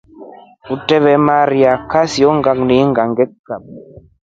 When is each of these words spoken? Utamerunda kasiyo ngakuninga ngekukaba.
Utamerunda 0.75 1.69
kasiyo 1.91 2.29
ngakuninga 2.37 3.01
ngekukaba. 3.09 3.67